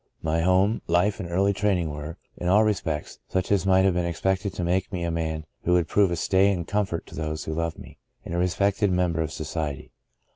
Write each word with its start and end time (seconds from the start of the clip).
My 0.23 0.41
home, 0.41 0.81
life 0.87 1.19
and 1.19 1.29
early 1.29 1.53
training 1.53 1.91
were, 1.91 2.17
in 2.35 2.47
all 2.47 2.63
respects, 2.63 3.19
such 3.27 3.51
as 3.51 3.67
might 3.67 3.85
have 3.85 3.93
been 3.93 4.03
expected 4.07 4.51
to 4.55 4.63
make 4.63 4.91
me 4.91 5.03
a 5.03 5.11
man 5.11 5.45
who 5.63 5.73
would 5.73 5.87
prove 5.87 6.09
a 6.09 6.15
stay 6.15 6.51
and 6.51 6.67
comfort 6.67 7.05
to 7.05 7.15
those 7.15 7.43
who 7.43 7.53
loved 7.53 7.77
me, 7.77 7.99
and 8.25 8.33
a 8.33 8.39
respected 8.39 8.91
mem 8.91 9.13
ber 9.13 9.21
of 9.21 9.31
society. 9.31 9.91